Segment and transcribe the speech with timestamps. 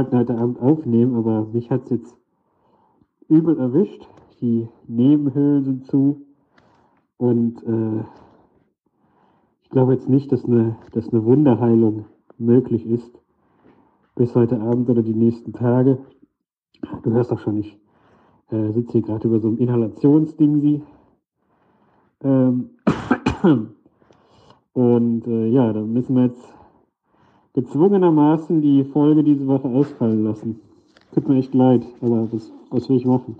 [0.00, 2.16] wollten heute Abend aufnehmen, aber mich hat es jetzt
[3.28, 4.08] übel erwischt.
[4.40, 6.22] Die Nebenhöhlen sind zu.
[7.18, 8.02] Und äh,
[9.62, 12.06] ich glaube jetzt nicht, dass eine, dass eine Wunderheilung
[12.38, 13.12] möglich ist.
[14.14, 15.98] Bis heute Abend oder die nächsten Tage.
[17.02, 17.78] Du hörst doch schon, ich
[18.48, 20.82] äh, sitze hier gerade über so einem Inhalationsding sie.
[22.22, 22.70] Ähm,
[24.72, 26.59] und äh, ja, da müssen wir jetzt
[27.54, 30.60] gezwungenermaßen die Folge diese Woche ausfallen lassen.
[31.12, 33.38] Tut mir echt leid, aber was, was will ich machen?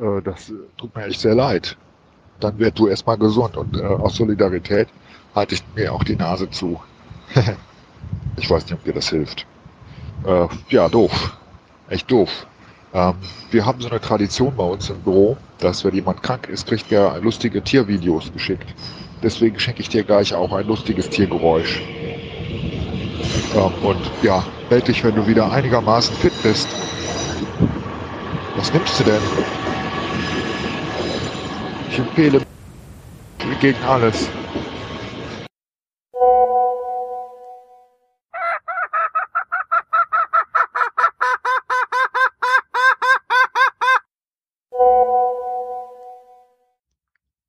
[0.00, 1.76] Äh, das tut mir echt sehr leid.
[2.40, 4.88] Dann werd du erstmal gesund und äh, aus Solidarität
[5.34, 6.80] halte ich mir auch die Nase zu.
[8.36, 9.46] ich weiß nicht, ob dir das hilft.
[10.24, 11.36] Äh, ja, doof.
[11.88, 12.46] Echt doof.
[12.92, 13.20] Ähm,
[13.50, 16.90] wir haben so eine Tradition bei uns im Büro, dass wenn jemand krank ist, kriegt
[16.92, 18.74] er lustige Tiervideos geschickt.
[19.22, 21.82] Deswegen schenke ich dir gleich auch ein lustiges Tiergeräusch.
[23.54, 26.76] Ähm, und ja, melde dich, wenn du wieder einigermaßen fit bist.
[28.54, 29.22] Was nimmst du denn?
[31.88, 32.42] Ich empfehle
[33.60, 34.30] gegen alles.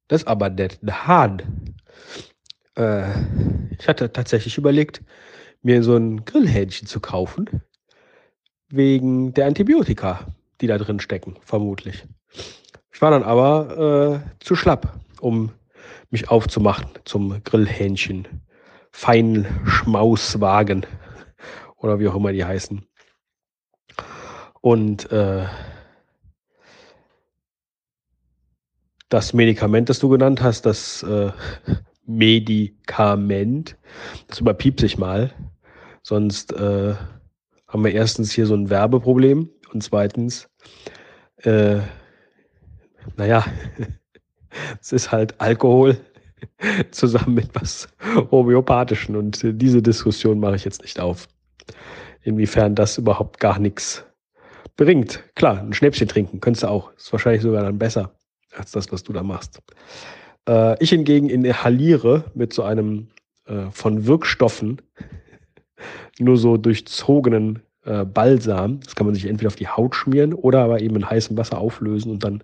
[0.07, 1.75] Das ist aber der, der Hahn.
[2.75, 3.09] Äh,
[3.77, 5.01] ich hatte tatsächlich überlegt,
[5.61, 7.61] mir so ein Grillhähnchen zu kaufen.
[8.69, 10.27] Wegen der Antibiotika,
[10.59, 12.05] die da drin stecken, vermutlich.
[12.91, 15.51] Ich war dann aber äh, zu schlapp, um
[16.09, 18.27] mich aufzumachen zum Grillhähnchen.
[18.91, 20.85] Feinschmauswagen
[21.75, 22.87] oder wie auch immer die heißen.
[24.61, 25.45] Und äh,
[29.09, 31.31] das Medikament, das du genannt hast, das äh,
[32.05, 33.77] Medikament,
[34.27, 35.31] das überpiepse ich mal.
[36.03, 36.95] Sonst äh,
[37.67, 40.49] haben wir erstens hier so ein Werbeproblem und zweitens,
[41.43, 41.79] äh,
[43.17, 43.45] naja,
[44.81, 45.97] es ist halt Alkohol
[46.91, 47.89] zusammen mit was
[48.31, 51.27] Homöopathischen und diese Diskussion mache ich jetzt nicht auf.
[52.23, 54.05] Inwiefern das überhaupt gar nichts
[54.75, 55.23] bringt.
[55.35, 56.93] Klar, ein Schnäpschen trinken könntest du auch.
[56.93, 58.16] Ist wahrscheinlich sogar dann besser
[58.59, 59.59] als das, was du da machst.
[60.47, 63.07] Äh, ich hingegen inhaliere mit so einem
[63.45, 64.81] äh, von Wirkstoffen
[66.19, 68.79] nur so durchzogenen äh, Balsam.
[68.81, 71.57] Das kann man sich entweder auf die Haut schmieren oder aber eben in heißem Wasser
[71.57, 72.43] auflösen und dann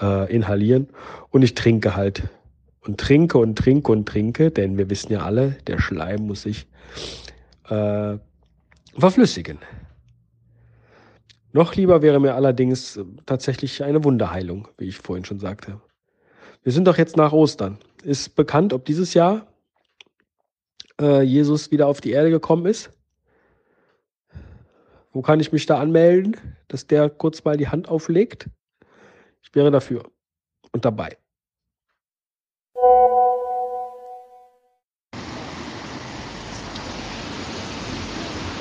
[0.00, 0.88] äh, inhalieren.
[1.30, 2.24] Und ich trinke halt
[2.80, 6.66] und trinke und trinke und trinke, denn wir wissen ja alle, der Schleim muss sich
[7.68, 8.16] äh,
[8.98, 9.58] verflüssigen.
[11.56, 15.80] Noch lieber wäre mir allerdings äh, tatsächlich eine Wunderheilung, wie ich vorhin schon sagte.
[16.62, 17.78] Wir sind doch jetzt nach Ostern.
[18.02, 19.46] Ist bekannt, ob dieses Jahr
[21.00, 22.90] äh, Jesus wieder auf die Erde gekommen ist?
[25.14, 26.36] Wo kann ich mich da anmelden,
[26.68, 28.50] dass der kurz mal die Hand auflegt?
[29.42, 30.02] Ich wäre dafür
[30.72, 31.16] und dabei.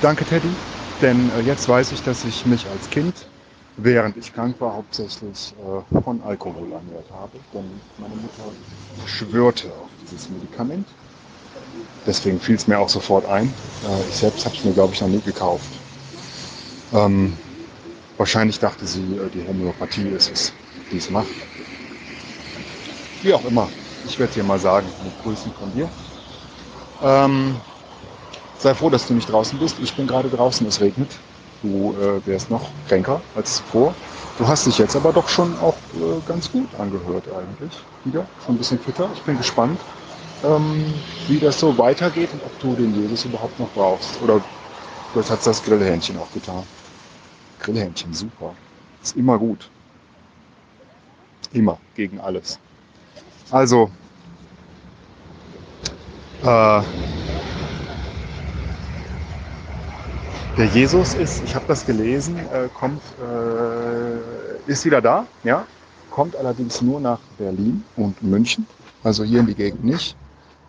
[0.02, 0.75] Danke, Teddy.
[1.02, 3.28] Denn äh, jetzt weiß ich, dass ich mich als Kind,
[3.78, 7.40] während ich krank war, hauptsächlich äh, von Alkohol ernährt habe.
[7.54, 8.54] Denn meine Mutter
[9.06, 10.88] schwörte auf dieses Medikament.
[12.06, 13.54] Deswegen fiel es mir auch sofort ein.
[13.84, 15.70] Äh, ich selbst habe es mir, glaube ich, noch nie gekauft.
[16.94, 17.38] Ähm,
[18.18, 20.54] wahrscheinlich dachte sie, äh, die Homöopathie ist es,
[20.92, 21.36] die es macht.
[23.22, 23.72] Wie auch immer.
[24.04, 25.90] Ich werde dir mal sagen, mit Grüßen von dir.
[27.02, 27.60] Ähm,
[28.60, 29.78] sei froh, dass du nicht draußen bist.
[29.82, 31.20] Ich bin gerade draußen, es regnet.
[31.62, 33.94] Du äh, wärst noch kränker als zuvor.
[34.38, 37.72] Du hast dich jetzt aber doch schon auch äh, ganz gut angehört eigentlich.
[38.04, 39.10] Wieder, schon ein bisschen fitter.
[39.14, 39.80] Ich bin gespannt,
[40.44, 40.94] ähm,
[41.28, 44.22] wie das so weitergeht und ob du den Jesus überhaupt noch brauchst.
[44.22, 44.42] Oder
[45.14, 46.64] vielleicht hat das Grillhähnchen auch getan.
[47.62, 48.54] Grillhähnchen, super.
[49.02, 49.70] Ist immer gut.
[51.54, 52.60] Immer, gegen alles.
[53.50, 53.90] Also,
[56.44, 56.82] äh,
[60.58, 65.68] Der Jesus ist, ich habe das gelesen, äh, kommt, äh, ist wieder da, ja,
[66.10, 68.66] kommt allerdings nur nach Berlin und München,
[69.04, 70.16] also hier in die Gegend nicht,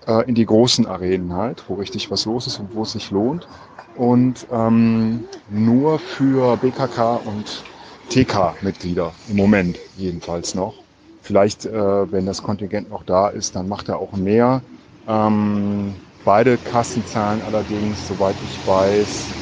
[0.06, 3.10] äh, in die großen Arenen halt, wo richtig was los ist und wo es sich
[3.12, 3.46] lohnt.
[3.94, 7.64] Und ähm, nur für BKK und
[8.08, 10.82] TK-Mitglieder im Moment jedenfalls noch.
[11.20, 14.62] Vielleicht, äh, wenn das Kontingent noch da ist, dann macht er auch mehr.
[15.06, 19.36] Ähm, beide Kassen zahlen allerdings, soweit ich weiß,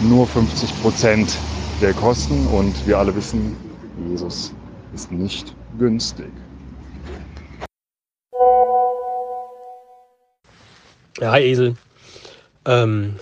[0.00, 1.38] nur 50 Prozent
[1.80, 3.56] der Kosten und wir alle wissen,
[4.08, 4.52] Jesus
[4.94, 6.30] ist nicht günstig.
[11.20, 11.76] Ja, Esel.
[12.66, 13.16] Ähm,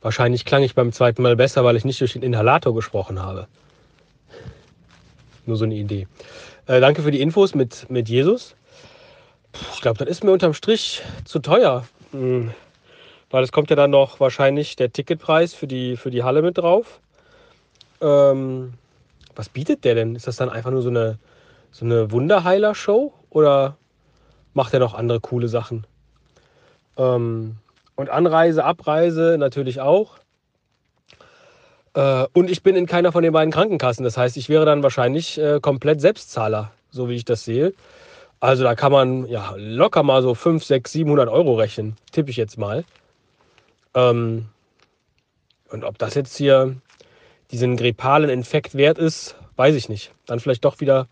[0.00, 3.46] wahrscheinlich klang ich beim zweiten Mal besser, weil ich nicht durch den Inhalator gesprochen habe.
[5.46, 6.06] Nur so eine Idee.
[6.66, 8.54] Äh, danke für die Infos mit, mit Jesus.
[9.74, 11.86] Ich glaube, das ist mir unterm Strich zu teuer.
[12.12, 12.52] Hm.
[13.34, 16.56] Weil es kommt ja dann noch wahrscheinlich der Ticketpreis für die, für die Halle mit
[16.56, 17.00] drauf.
[18.00, 18.74] Ähm,
[19.34, 20.14] was bietet der denn?
[20.14, 21.18] Ist das dann einfach nur so eine,
[21.72, 23.12] so eine Wunderheiler-Show?
[23.30, 23.76] Oder
[24.52, 25.84] macht er noch andere coole Sachen?
[26.96, 27.56] Ähm,
[27.96, 30.18] und Anreise, Abreise natürlich auch.
[31.94, 34.04] Äh, und ich bin in keiner von den beiden Krankenkassen.
[34.04, 37.74] Das heißt, ich wäre dann wahrscheinlich äh, komplett Selbstzahler, so wie ich das sehe.
[38.38, 42.36] Also da kann man ja locker mal so 5, 6, 700 Euro rechnen, tippe ich
[42.36, 42.84] jetzt mal.
[43.94, 44.46] Ähm,
[45.70, 46.76] und ob das jetzt hier
[47.50, 50.12] diesen grippalen Infekt wert ist, weiß ich nicht.
[50.26, 51.08] Dann vielleicht doch wieder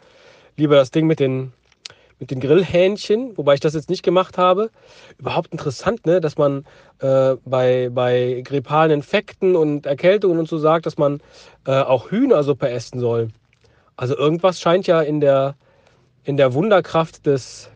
[0.57, 1.53] lieber das Ding mit den
[2.23, 4.71] mit den Grillhähnchen, wobei ich das jetzt nicht gemacht habe.
[5.19, 6.65] Überhaupt interessant, ne, dass man
[7.01, 11.21] äh, bei, bei grippalen Infekten und Erkältungen und so sagt, dass man
[11.67, 13.31] äh, auch Hühnersuppe essen soll.
[13.97, 15.57] Also irgendwas scheint ja in der,
[16.23, 17.71] in der Wunderkraft des,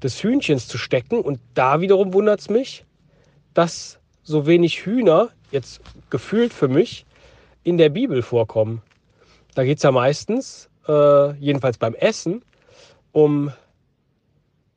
[0.00, 1.20] des Hühnchens zu stecken.
[1.20, 2.84] Und da wiederum wundert es mich,
[3.52, 3.95] dass
[4.26, 5.80] so wenig Hühner, jetzt
[6.10, 7.06] gefühlt für mich,
[7.62, 8.82] in der Bibel vorkommen.
[9.54, 12.44] Da geht es ja meistens, äh, jedenfalls beim Essen,
[13.12, 13.52] um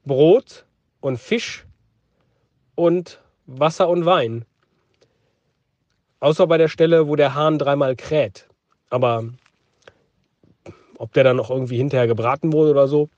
[0.05, 0.65] Brot
[1.01, 1.65] und Fisch
[2.75, 4.45] und Wasser und Wein.
[6.19, 8.47] Außer bei der Stelle, wo der Hahn dreimal kräht.
[8.89, 9.25] Aber
[10.97, 13.09] ob der dann noch irgendwie hinterher gebraten wurde oder so,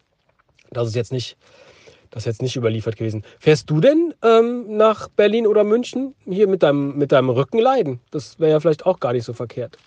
[0.72, 1.36] das ist jetzt nicht,
[2.12, 3.24] das ist jetzt nicht überliefert gewesen.
[3.40, 8.00] Fährst du denn ähm, nach Berlin oder München hier mit deinem, mit deinem Rücken leiden?
[8.12, 9.78] Das wäre ja vielleicht auch gar nicht so verkehrt.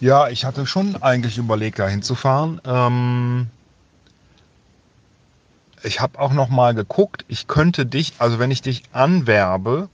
[0.00, 2.60] Ja, ich hatte schon eigentlich überlegt, da hinzufahren.
[2.66, 3.46] Ähm,
[5.84, 9.88] ich habe auch noch mal geguckt, ich könnte dich, also wenn ich dich anwerbe,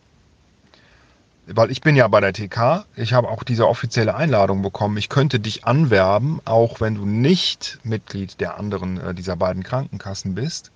[1.55, 5.09] weil ich bin ja bei der TK, ich habe auch diese offizielle Einladung bekommen, ich
[5.09, 10.71] könnte dich anwerben, auch wenn du nicht Mitglied der anderen äh, dieser beiden Krankenkassen bist.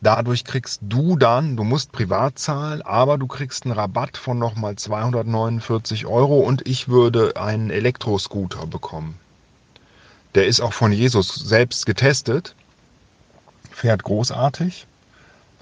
[0.00, 4.74] Dadurch kriegst du dann, du musst privat zahlen, aber du kriegst einen Rabatt von nochmal
[4.74, 9.18] 249 Euro und ich würde einen Elektroscooter bekommen.
[10.34, 12.56] Der ist auch von Jesus selbst getestet,
[13.70, 14.86] fährt großartig.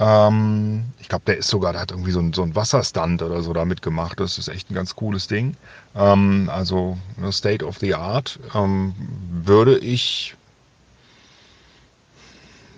[0.01, 3.53] Ähm, ich glaube, der ist sogar, der hat irgendwie so ein, so Wasserstand oder so
[3.53, 4.19] damit gemacht.
[4.19, 5.57] Das ist echt ein ganz cooles Ding.
[5.95, 6.97] Ähm, also
[7.31, 8.95] State of the Art ähm,
[9.45, 10.35] würde ich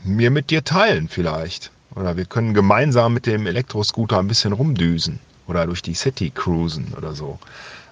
[0.04, 1.70] mir mit dir teilen vielleicht.
[1.94, 6.92] Oder wir können gemeinsam mit dem Elektroscooter ein bisschen rumdüsen oder durch die City cruisen
[6.96, 7.38] oder so.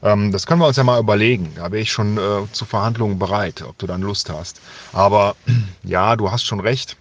[0.02, 1.52] Ähm, das können wir uns ja mal überlegen.
[1.54, 4.60] Da wäre ich schon äh, zu Verhandlungen bereit, ob du dann Lust hast.
[4.92, 5.36] Aber
[5.84, 6.96] ja, du hast schon recht.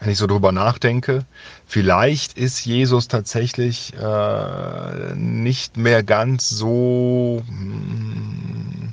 [0.00, 1.24] Wenn ich so drüber nachdenke,
[1.66, 8.92] vielleicht ist Jesus tatsächlich äh, nicht mehr ganz so mh, hm,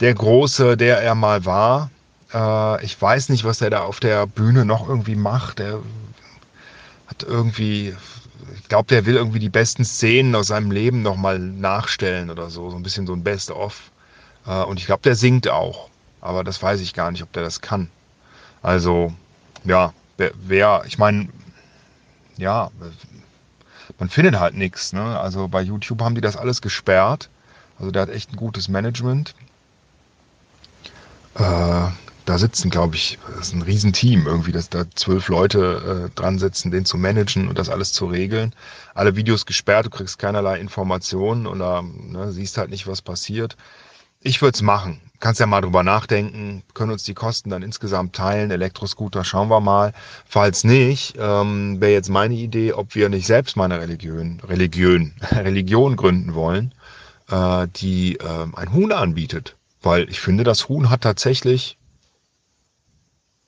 [0.00, 1.90] der Große, der er mal war
[2.32, 5.60] äh, ich weiß nicht, was er da auf der Bühne noch irgendwie macht.
[5.60, 5.80] Er
[7.06, 7.94] hat irgendwie,
[8.54, 12.70] ich glaube, der will irgendwie die besten Szenen aus seinem Leben nochmal nachstellen oder so.
[12.70, 13.90] So ein bisschen so ein Best-of.
[14.46, 15.88] Äh, und ich glaube, der singt auch.
[16.20, 17.90] Aber das weiß ich gar nicht, ob der das kann.
[18.62, 19.12] Also,
[19.64, 21.28] ja, wer, wer ich meine,
[22.36, 22.70] ja,
[23.98, 24.92] man findet halt nichts.
[24.92, 25.18] Ne?
[25.18, 27.28] Also bei YouTube haben die das alles gesperrt.
[27.78, 29.34] Also der hat echt ein gutes Management.
[31.34, 31.88] Äh,
[32.24, 36.38] da sitzen, glaube ich, das ist ein Riesenteam irgendwie, dass da zwölf Leute äh, dran
[36.38, 38.54] sitzen, den zu managen und das alles zu regeln.
[38.94, 43.56] Alle Videos gesperrt, du kriegst keinerlei Informationen oder ne, siehst halt nicht, was passiert.
[44.24, 45.00] Ich würde es machen.
[45.18, 48.50] Kannst ja mal drüber nachdenken, können uns die Kosten dann insgesamt teilen.
[48.52, 49.92] Elektroscooter schauen wir mal.
[50.26, 55.12] Falls nicht, ähm, wäre jetzt meine Idee, ob wir nicht selbst mal eine Religion, Religion,
[55.32, 56.72] Religion gründen wollen,
[57.30, 59.56] äh, die äh, ein Huhn anbietet.
[59.80, 61.76] Weil ich finde, das Huhn hat tatsächlich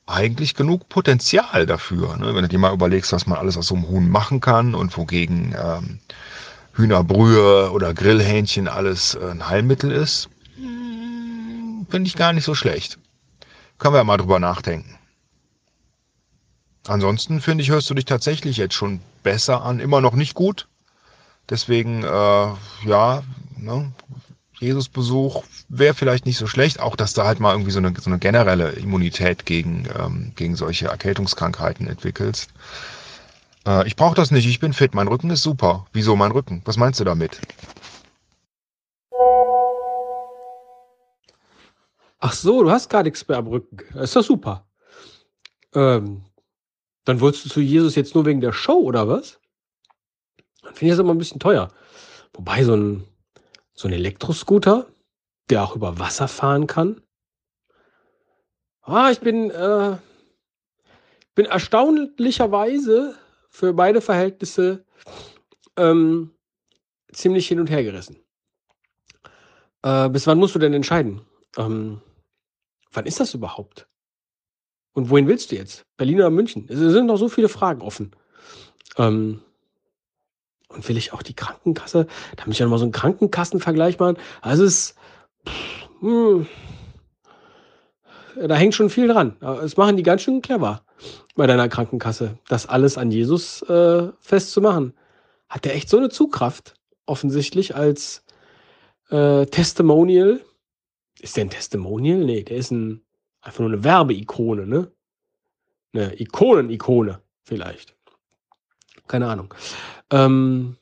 [0.07, 2.17] eigentlich genug Potenzial dafür.
[2.17, 2.35] Ne?
[2.35, 4.97] Wenn du dir mal überlegst, was man alles aus so einem Huhn machen kann und
[4.97, 6.01] wogegen ähm,
[6.73, 10.29] Hühnerbrühe oder Grillhähnchen alles äh, ein Heilmittel ist,
[11.95, 12.99] finde ich gar nicht so schlecht.
[13.79, 14.99] Können wir ja mal drüber nachdenken.
[16.89, 19.79] Ansonsten finde ich, hörst du dich tatsächlich jetzt schon besser an.
[19.79, 20.67] Immer noch nicht gut.
[21.49, 23.23] Deswegen, äh, ja,
[23.57, 23.93] ne,
[24.59, 28.11] Jesus-Besuch wäre vielleicht nicht so schlecht, auch dass da halt mal irgendwie so eine, so
[28.11, 32.51] eine generelle Immunität gegen, ähm, gegen solche Erkältungskrankheiten entwickelst.
[33.69, 35.87] Äh, ich brauche das nicht, ich bin fit, mein Rücken ist super.
[35.93, 36.61] Wieso mein Rücken?
[36.65, 37.41] Was meinst du damit?
[42.27, 43.81] Ach so, du hast gar nichts mehr am Rücken.
[43.99, 44.67] Ist doch super.
[45.75, 46.25] Ähm,
[47.05, 49.41] dann wolltest du zu Jesus jetzt nur wegen der Show oder was?
[50.63, 51.71] Dann finde ich das immer ein bisschen teuer.
[52.33, 53.05] Wobei so ein,
[53.75, 54.87] so ein Elektroscooter,
[55.51, 57.03] der auch über Wasser fahren kann.
[58.81, 59.99] Ah, ich bin, äh,
[61.35, 63.19] bin erstaunlicherweise
[63.51, 64.87] für beide Verhältnisse
[65.77, 66.31] ähm,
[67.13, 68.17] ziemlich hin und her gerissen.
[69.83, 71.21] Äh, bis wann musst du denn entscheiden?
[71.59, 72.01] Ähm,
[72.95, 73.89] wann ist das überhaupt?
[74.93, 75.85] Und wohin willst du jetzt?
[75.97, 76.67] Berlin oder München?
[76.69, 78.13] Es sind noch so viele Fragen offen.
[78.97, 79.41] Ähm,
[80.69, 82.07] und will ich auch die Krankenkasse?
[82.37, 84.17] Da muss ich ja nochmal so einen Krankenkassenvergleich machen.
[84.41, 84.95] Also es
[85.47, 86.47] pff, hm,
[88.37, 89.37] da hängt schon viel dran.
[89.41, 90.83] Das machen die ganz schön clever
[91.35, 94.95] bei deiner Krankenkasse, das alles an Jesus äh, festzumachen.
[95.49, 96.75] Hat der echt so eine Zugkraft,
[97.07, 98.25] offensichtlich, als
[99.11, 100.41] äh, Testimonial?
[101.25, 102.23] Ist der ein Testimonial?
[102.23, 103.03] Nee, der ist ein,
[103.41, 104.93] einfach nur eine Werbeikone, ne?
[105.95, 107.97] Eine Ikonenikone, vielleicht.
[109.07, 109.55] Keine Ahnung.
[110.11, 110.77] Ähm,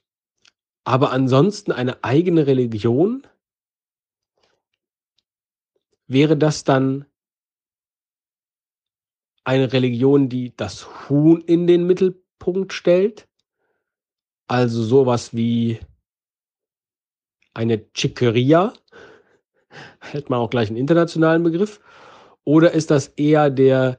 [0.82, 3.24] aber ansonsten eine eigene Religion,
[6.08, 7.06] wäre das dann
[9.44, 13.28] eine Religion, die das Huhn in den Mittelpunkt stellt?
[14.48, 15.78] Also sowas wie
[17.54, 18.72] eine Chiqueria,
[20.00, 21.80] hält man auch gleich einen internationalen Begriff,
[22.44, 23.98] oder ist das eher der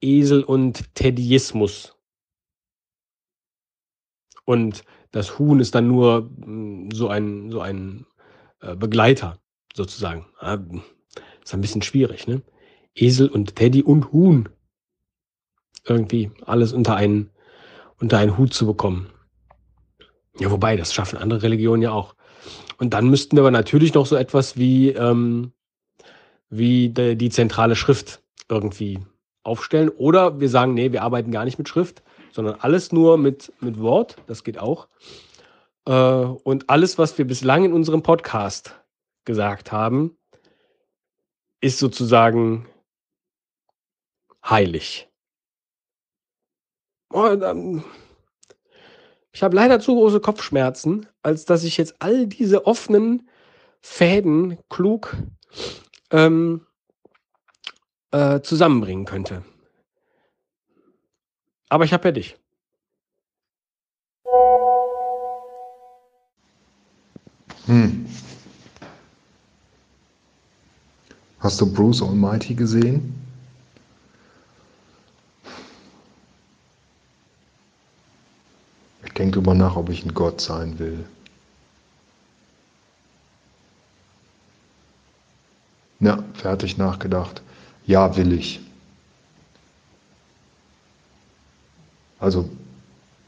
[0.00, 1.96] Esel- und Teddyismus?
[4.44, 8.06] Und das Huhn ist dann nur hm, so ein, so ein
[8.60, 9.38] äh, Begleiter,
[9.74, 10.26] sozusagen.
[10.38, 10.58] Ah,
[11.42, 12.42] ist ein bisschen schwierig, ne?
[12.94, 14.48] Esel und Teddy und Huhn.
[15.86, 17.30] Irgendwie alles unter einen,
[17.98, 19.10] unter einen Hut zu bekommen.
[20.38, 22.14] Ja, wobei, das schaffen andere Religionen ja auch.
[22.78, 25.52] Und dann müssten wir aber natürlich noch so etwas wie, ähm,
[26.48, 29.00] wie de, die zentrale Schrift irgendwie
[29.42, 29.88] aufstellen.
[29.90, 32.02] Oder wir sagen, nee, wir arbeiten gar nicht mit Schrift,
[32.32, 34.16] sondern alles nur mit, mit Wort.
[34.26, 34.88] Das geht auch.
[35.86, 38.80] Äh, und alles, was wir bislang in unserem Podcast
[39.24, 40.16] gesagt haben,
[41.60, 42.66] ist sozusagen
[44.44, 45.08] heilig.
[47.10, 47.84] Oh, ähm,
[49.34, 53.28] ich habe leider zu große Kopfschmerzen, als dass ich jetzt all diese offenen
[53.80, 55.16] Fäden klug
[56.12, 56.64] ähm,
[58.12, 59.44] äh, zusammenbringen könnte.
[61.68, 62.38] Aber ich habe ja dich.
[67.66, 68.06] Hm.
[71.40, 73.23] Hast du Bruce Almighty gesehen?
[79.14, 81.04] Ich denke darüber nach, ob ich ein Gott sein will.
[86.00, 87.40] Ja, fertig nachgedacht.
[87.86, 88.60] Ja, will ich.
[92.18, 92.50] Also,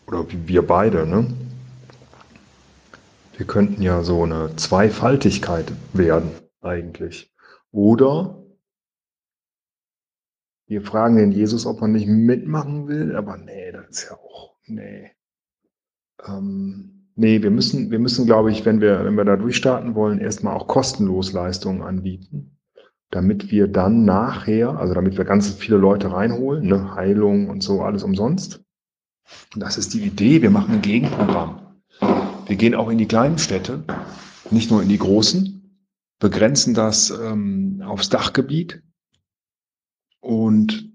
[0.09, 1.33] oder wir beide, ne?
[3.37, 7.33] Wir könnten ja so eine Zweifaltigkeit werden, eigentlich.
[7.71, 8.43] Oder
[10.67, 14.57] wir fragen den Jesus, ob er nicht mitmachen will, aber nee, das ist ja auch,
[14.65, 15.16] nee.
[16.25, 20.19] Ähm, nee, wir müssen, wir müssen, glaube ich, wenn wir, wenn wir da durchstarten wollen,
[20.19, 22.59] erstmal auch kostenlos Leistungen anbieten,
[23.11, 27.83] damit wir dann nachher, also damit wir ganz viele Leute reinholen, ne, Heilung und so,
[27.83, 28.63] alles umsonst.
[29.57, 31.81] Das ist die Idee, wir machen ein Gegenprogramm.
[32.47, 33.83] Wir gehen auch in die kleinen Städte,
[34.51, 35.57] nicht nur in die großen,
[36.21, 38.83] begrenzen das ähm, aufs Dachgebiet
[40.21, 40.93] und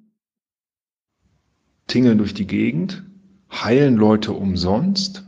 [1.87, 3.03] tingeln durch die Gegend
[3.51, 5.25] heilen Leute umsonst.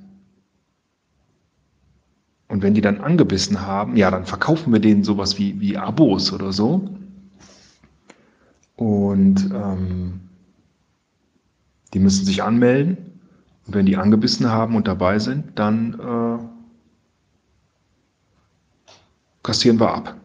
[2.48, 6.32] Und wenn die dann angebissen haben, ja, dann verkaufen wir denen sowas wie, wie Abos
[6.32, 6.88] oder so.
[8.76, 10.22] Und ähm,
[11.94, 12.98] die müssen sich anmelden.
[13.66, 16.38] Und wenn die angebissen haben und dabei sind, dann äh,
[19.42, 20.18] kassieren wir ab.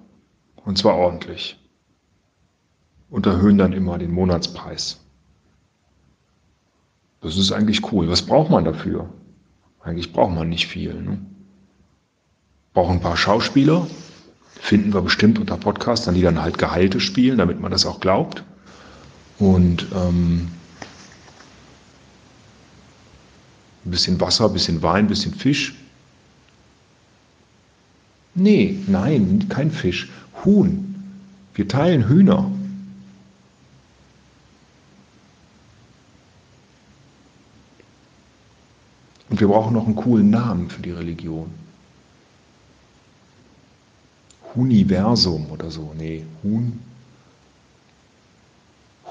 [0.65, 1.59] Und zwar ordentlich.
[3.11, 5.01] Und erhöhen dann immer den Monatspreis.
[7.21, 8.09] Das ist eigentlich cool.
[8.09, 9.09] Was braucht man dafür?
[9.83, 10.95] Eigentlich braucht man nicht viel.
[10.95, 11.19] Ne?
[12.75, 13.87] Brauchen ein paar Schauspieler.
[14.61, 18.45] Finden wir bestimmt unter Podcastern, die dann halt Geheilte spielen, damit man das auch glaubt.
[19.39, 20.49] Und ähm,
[23.85, 25.77] ein bisschen Wasser, ein bisschen Wein, ein bisschen Fisch.
[28.35, 30.09] Nee, nein, kein Fisch.
[30.45, 30.95] Huhn.
[31.55, 32.51] Wir teilen Hühner.
[39.39, 41.49] Und wir brauchen noch einen coolen Namen für die Religion.
[44.57, 45.95] Universum oder so.
[45.97, 46.81] Nee, Hun.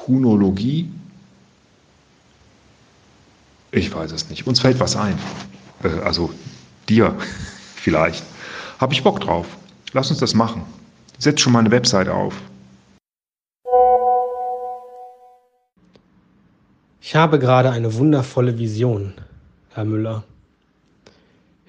[0.05, 0.91] Hunologie?
[3.71, 4.45] Ich weiß es nicht.
[4.45, 5.17] Uns fällt was ein.
[5.81, 6.33] Äh, also
[6.89, 7.15] dir
[7.75, 8.25] vielleicht.
[8.79, 9.47] Habe ich Bock drauf.
[9.93, 10.63] Lass uns das machen.
[11.19, 12.33] Setz schon mal eine Website auf.
[16.99, 19.13] Ich habe gerade eine wundervolle Vision,
[19.77, 20.23] Herr Müller.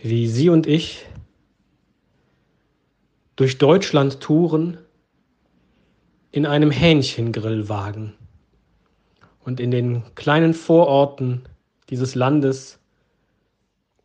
[0.02, 1.04] Wie Sie und ich
[3.36, 4.78] durch Deutschland touren
[6.30, 8.14] in einem Hähnchengrillwagen
[9.44, 11.42] und in den kleinen Vororten
[11.90, 12.78] dieses Landes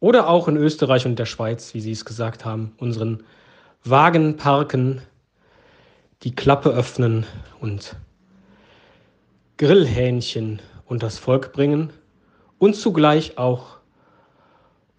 [0.02, 3.24] oder auch in Österreich und der Schweiz, wie Sie es gesagt haben, unseren
[3.86, 5.02] Wagen parken,
[6.24, 7.26] die Klappe öffnen
[7.62, 7.96] und
[9.56, 11.94] Grillhähnchen und das Volk bringen
[12.58, 13.78] und zugleich auch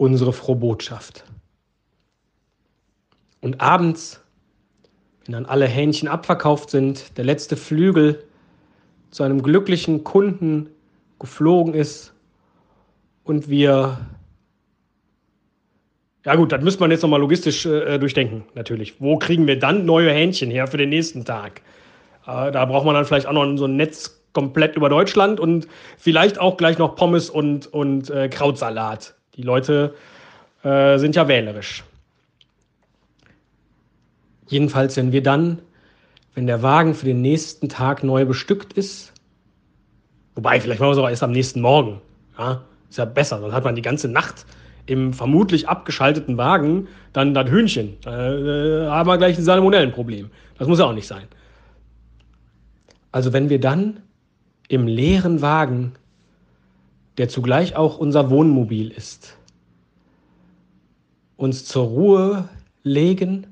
[0.05, 1.25] unsere frohe Botschaft.
[3.41, 4.23] Und abends,
[5.25, 8.25] wenn dann alle Hähnchen abverkauft sind, der letzte Flügel
[9.11, 10.69] zu einem glücklichen Kunden
[11.19, 12.13] geflogen ist
[13.25, 13.99] und wir
[16.25, 18.99] ja gut, das müsste man jetzt nochmal logistisch äh, durchdenken, natürlich.
[18.99, 21.61] Wo kriegen wir dann neue Hähnchen her für den nächsten Tag?
[22.27, 25.69] Äh, da braucht man dann vielleicht auch noch so ein Netz komplett über Deutschland und
[25.99, 29.15] vielleicht auch gleich noch Pommes und, und äh, Krautsalat.
[29.37, 29.95] Die Leute
[30.63, 31.85] äh, sind ja wählerisch.
[34.47, 35.59] Jedenfalls, wenn wir dann,
[36.35, 39.13] wenn der Wagen für den nächsten Tag neu bestückt ist,
[40.35, 42.01] wobei, vielleicht machen wir es auch erst am nächsten Morgen.
[42.39, 44.47] Ja, ist ja besser, sonst hat man die ganze Nacht
[44.87, 47.97] im vermutlich abgeschalteten Wagen dann das Hühnchen.
[48.05, 50.31] Äh, haben wir gleich ein Salmonellenproblem.
[50.59, 51.25] Das muss ja auch nicht sein.
[53.11, 54.03] Also wenn wir dann
[54.69, 55.93] im leeren Wagen,
[57.19, 59.37] der zugleich auch unser Wohnmobil ist,
[61.37, 62.49] uns zur Ruhe
[62.83, 63.47] legen,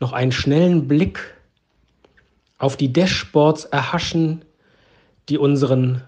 [0.00, 1.36] noch einen schnellen Blick
[2.58, 4.44] auf die Dashboards erhaschen,
[5.28, 6.02] die unseren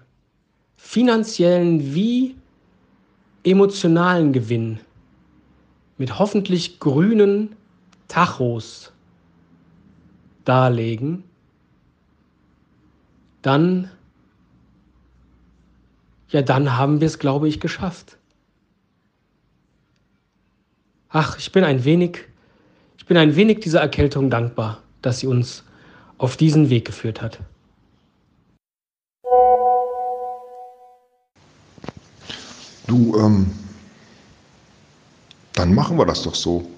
[0.75, 2.35] finanziellen wie
[3.43, 4.79] emotionalen Gewinn
[5.97, 7.55] mit hoffentlich grünen
[8.07, 8.91] Tachos
[10.43, 11.23] darlegen,
[13.41, 13.91] dann,
[16.35, 18.17] ja, dann haben wir es, glaube ich, geschafft.
[21.07, 22.25] Ach, ich bin ein wenig,
[22.97, 25.63] ich bin ein wenig dieser Erkältung dankbar, dass sie uns
[26.17, 27.39] auf diesen Weg geführt hat.
[32.87, 33.49] Du, ähm,
[35.53, 36.69] dann machen wir das doch so.